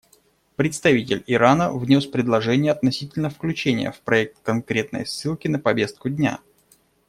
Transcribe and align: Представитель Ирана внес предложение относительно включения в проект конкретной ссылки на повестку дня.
Представитель 0.55 1.23
Ирана 1.27 1.71
внес 1.71 2.07
предложение 2.07 2.71
относительно 2.71 3.29
включения 3.29 3.91
в 3.91 4.01
проект 4.01 4.39
конкретной 4.39 5.05
ссылки 5.05 5.47
на 5.47 5.59
повестку 5.59 6.09
дня. 6.09 6.39